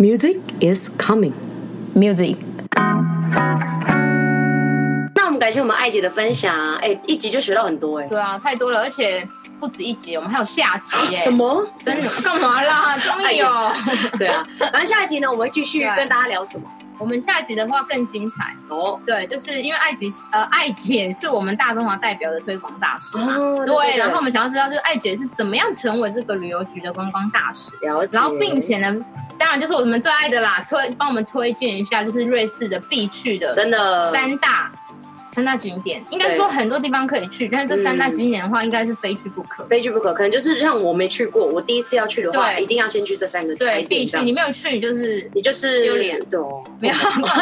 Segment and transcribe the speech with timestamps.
[0.00, 1.34] Music is coming.
[1.94, 2.34] Music。
[5.14, 8.06] 那我们感谢我们艾姐的分享，哎，一集就学到很多哎。
[8.08, 9.28] 对啊，太多了，而且
[9.60, 11.16] 不止一集，我们还有下集哎。
[11.16, 11.66] 什么？
[11.78, 12.08] 真的？
[12.22, 12.96] 干嘛啦？
[12.96, 13.70] 综艺哦。
[14.18, 16.66] 对啊，反正下一集呢，我们会继续跟大家聊什么？
[16.98, 23.36] 我们下一集的话更精彩哦，对，就是因为艾姐呃，艾姐是我们大中华代表的推广大使嘛，
[23.66, 28.96] 对，然后我们想要知道，就是艾姐是怎么样成为这个旅游局的观光大使，了解，然后并且呢，
[29.40, 34.70] 当然就是我们最爱的啦，推帮我们推荐一下，就是瑞士的必去的，真的三大。
[35.32, 39.64] 三大景点应该说很多地方可以去，但是这三大景点的话，应该是非去不可。
[39.66, 43.54] 非去不可，可能就是像我没去过，我第一次要去的话，一定要先去这三个。
[43.54, 44.20] 对，必去。
[44.22, 46.18] 你没有去，你就是你就是丢脸。
[46.28, 46.40] 对，
[46.80, 46.94] 没有，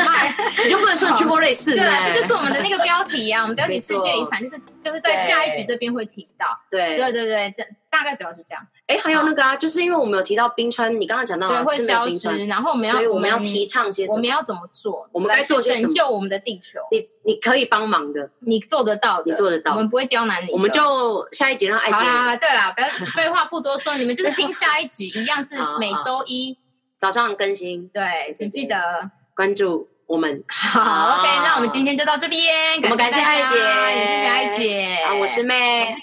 [0.63, 1.73] 你就不能说你去过瑞士。
[1.81, 6.47] 对，这就是我们的那个标题啊， 我们标题世界遗产就是就是在下一局这边会提到。
[6.71, 8.63] 对，对对对，这大概主要是这样。
[8.89, 14.15] 哎，还有那个啊，就是因为我们有提到冰川，你刚刚讲到对会消失，然后我们要我们要提倡些什么？
[14.15, 15.07] 我们要怎么做？
[15.13, 15.89] 我们该做些什么？
[15.89, 16.81] 拯救我们的地球。
[16.91, 20.51] 你你可以帮忙的，你做得到的，你做得到，我们不会刁难你。
[20.53, 21.93] 我们就下一集让艾姐。
[21.93, 26.57] 好啦，对啦，不要废话不多说，你们就是听下一集， 一样是每周一
[26.99, 27.87] 早上更新。
[27.89, 30.43] 对，请记得关注我们。
[30.49, 34.99] 好，OK，那我们今天就到这边，我们感谢艾姐，谢谢艾姐。
[35.05, 35.95] 啊，我是妹，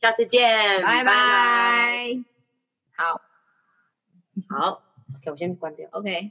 [0.00, 2.22] 下次见，拜拜。
[2.94, 3.20] 好，
[4.48, 4.82] 好
[5.16, 6.30] ，OK，我先关掉，OK。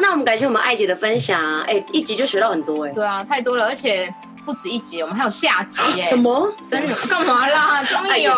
[0.00, 1.42] 那我们感谢我们艾姐的分享。
[1.62, 2.92] 哎，一集就学到很多哎。
[2.92, 4.12] 对啊，太多了，而且
[4.44, 6.02] 不止一集，我们还有下集哎。
[6.02, 6.52] 什么？
[6.66, 6.94] 真的？
[7.08, 7.82] 干嘛啦？
[7.88, 8.32] 终于有。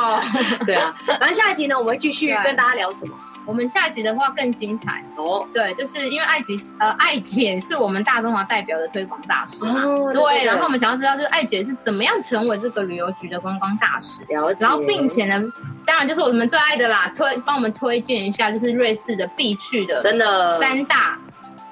[0.66, 3.14] 对啊，反正下一集呢，我们会继续跟大家聊什么？
[3.46, 15.42] 我们下一集的话更精彩哦，对，就是因为艾姐呃，艾姐是我们大中华代表的推广大使嘛，哦、对，对，对，然后我们想要知道，就是艾姐是怎么样成为这个旅游局的观光大使，了解，然后并且呢，
[15.86, 21.18] 当然就是我们最爱的啦，推帮我们推荐一下，就是瑞士的必去的，真的三大。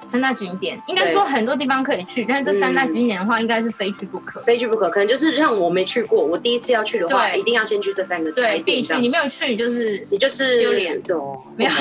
[0.09, 4.41] 三大景点应该说很多地方可以去，但是这三大景点的话，应该是非去不可。
[4.41, 8.95] 非去不可，可能就是像我没去过，我第一次要去的话，一定要先去这三个对必去。
[8.97, 11.15] 你没有去，你就是你就是丢脸，对，
[11.55, 11.71] 没有，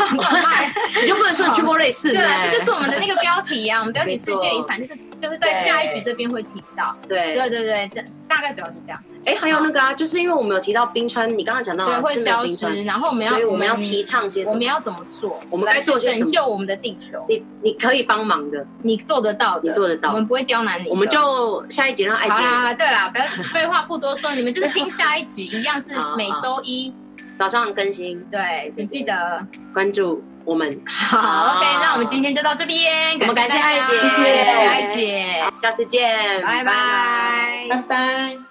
[1.00, 2.12] 你就不能说你去过瑞士。
[2.12, 2.20] 对，
[2.50, 6.96] 这就是我们的那个标题呀，我们标题世界遗产就是就是在下一局这边会提到。
[7.08, 9.02] 对对对对，这大概主要是这样。
[9.24, 14.52] 哎，还有那个啊，就是因为我们有提到冰川，你刚刚讲到对会消失，然后我们要我们要提倡些什么？
[14.52, 15.38] 我们要怎么做？
[15.50, 16.24] 我们该做些什么？
[16.24, 17.24] 拯救我们的地球。
[17.28, 20.88] 你你可以帮忙的，你做得到的，你做得到，我们不会刁难你。
[20.88, 22.32] 我们就下一集让艾姐。
[22.32, 26.92] 好啦，对啦，不要废话不多说，你们就是听下一集，一样是 每周一
[27.36, 28.20] 早上更新。
[28.30, 29.44] 对，请记得
[29.74, 30.80] 关注我们。
[30.86, 38.47] 好，OK，那我们今天就到这边，我们感谢艾姐，谢谢艾姐，下次见，拜拜，拜拜。